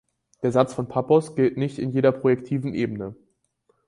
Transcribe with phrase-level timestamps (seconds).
[0.41, 3.15] Der Satz von Pappos gilt nicht in jeder projektiven Ebene.